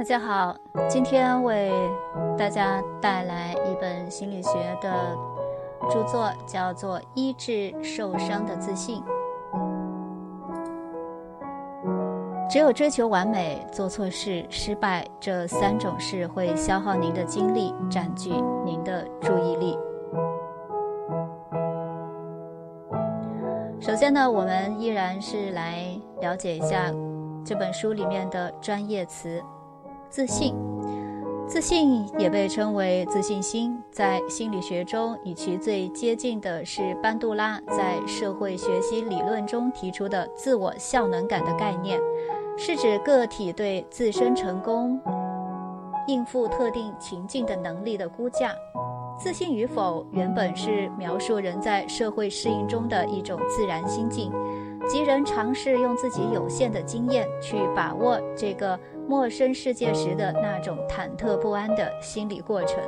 [0.00, 0.56] 大家好，
[0.88, 1.70] 今天为
[2.38, 4.50] 大家带来一本心理学
[4.80, 5.14] 的
[5.90, 9.02] 著作，叫做《医治受伤的自信》。
[12.48, 18.30] 只有追求完美、做错事、失败这三种事会消耗您的精力，占据
[18.64, 19.78] 您的注意力。
[23.78, 26.90] 首先呢，我们依然是来了解一下
[27.44, 29.42] 这本书里面的专业词。
[30.10, 30.56] 自信，
[31.46, 33.80] 自信也被称为自信心。
[33.92, 42.00] 在心理学中，与其最接近的是班杜拉在社会学习理论中提出的自我效能感的概念，
[42.58, 45.00] 是指个体对自身成功、
[46.08, 48.52] 应付特定情境的能力的估价。
[49.16, 54.32] 自信与否，原本是描述人在社会适应中的一种自然心境，
[54.88, 58.76] 即人尝试用自己有限的经验去把握这个。
[59.10, 62.78] 陌生世界时的那种忐忑不安的心理过程，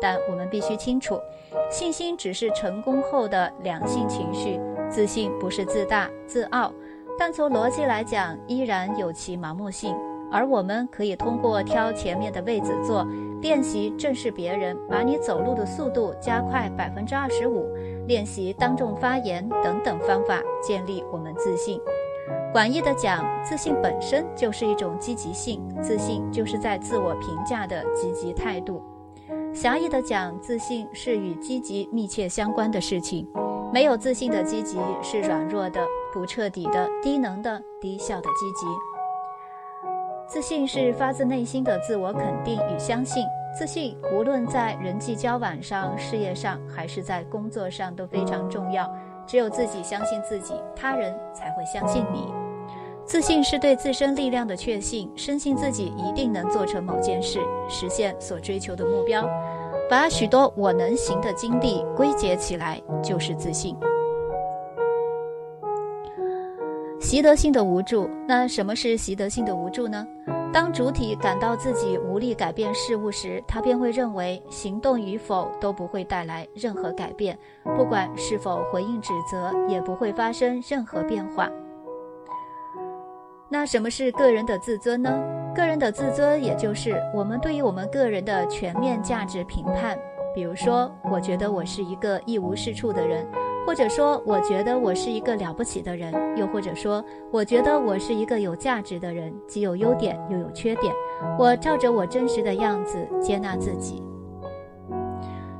[0.00, 1.16] 但我们必须清楚，
[1.70, 4.58] 信心只是成功后的良性情绪，
[4.90, 6.72] 自信不是自大自傲，
[7.16, 9.94] 但从逻辑来讲，依然有其盲目性。
[10.32, 13.06] 而我们可以通过挑前面的位子坐，
[13.40, 17.72] 练习正视别人，把你走路的速度加快百分之二十五，
[18.08, 21.80] 练习当众发言等等方法，建立我们自信。
[22.52, 28.82] 广义的讲，自信本身就是一种积极性，自信就是在自我评价的积极态度；
[29.54, 33.24] 狭义的讲，自信是与积极密切相关的事情。
[33.72, 35.80] 没有自信的积极是软弱的、
[36.12, 38.66] 不彻底的、低能的、低效的积极。
[40.26, 43.24] 自信是发自内心的自我肯定与相信。
[43.56, 48.92] 自信无论在人际交往上、事业上，还是在工作上都非常重要。
[49.30, 52.34] 只有自己相信自己，他人才会相信你。
[53.04, 59.24] 自信是对自身力量的确信，深信自己一定能做成某件事，实现所追求的目标。
[59.88, 63.76] 把许多我能行的经历归结起来，就是自信。
[67.00, 70.04] 习得性的无助，那什么是习得性的无助呢？
[70.52, 77.38] 当主体感到自己无力改变事物时，他便会认为行动与否都不会带来任何改变，
[77.76, 81.48] 不管是否回应指责，也不会发生任何变化。
[83.48, 85.22] 那什么是个人的自尊呢？
[85.54, 89.96] 个人的自尊，也就是我们对于我们个人的全面价值评判。
[90.34, 93.26] 比如说，我觉得我是一个一无是处的人。
[93.70, 100.92] 或者说，我觉得我是一个了不起的人；又或者说，我觉得我是一个有价值的人，既有优点又有缺点。
[101.38, 104.02] 我照着我真实的样子接纳自己。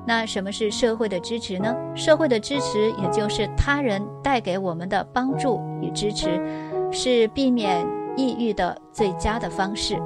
[0.04, 1.72] 那什么是社会的支持呢？
[1.94, 6.42] 社会的支持，也就是他人带给我们的帮助与支持，
[6.90, 9.96] 是避免抑郁的最佳的方式。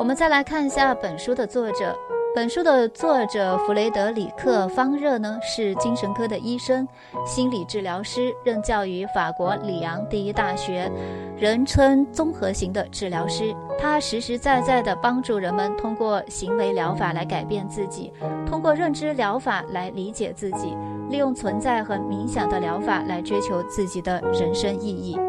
[0.00, 1.94] 我们再来看一下本书的作者。
[2.34, 6.88] 本书的作者弗雷德里克·方热呢，是精神科的医生、
[7.26, 10.90] 心理治疗师，任教于法国里昂第一大学，
[11.36, 13.54] 人称综合型的治疗师。
[13.78, 18.10] 他实实在在地帮助人们通过行为疗法来改变自己，
[18.46, 20.74] 通过认知疗法来理解自己，
[21.10, 25.20] 利用存在和冥想的疗法来追求自己的人生意义。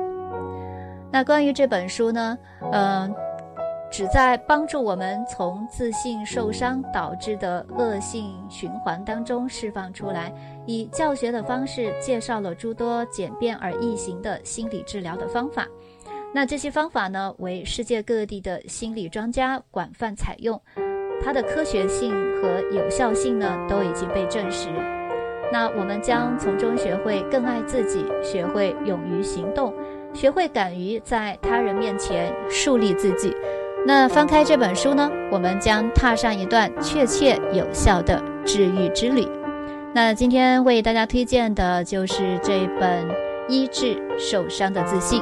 [1.11, 2.37] 那关于这本书呢，
[2.71, 3.13] 嗯。
[3.91, 10.33] 旨在帮助我们从自信受伤导致的恶性循环当中释放出来，
[10.65, 15.67] 以教学的方式介绍了诸多简便而易行的心理治疗的方法。
[16.33, 20.59] 那这些方法呢，为世界各地的心理专家广泛采用，
[21.21, 24.69] 它的科学性和有效性呢都已经被证实。
[25.51, 29.73] 那我们将从中学会更爱自己，学会勇于行动，
[30.13, 33.35] 学会敢于在他人面前树立自己。
[33.85, 39.27] 那翻开这本书呢，我们将踏上一段确切有效的治愈之旅。
[39.93, 43.05] 那今天为大家推荐的就是这本
[43.49, 45.21] 《医治受伤的自信》。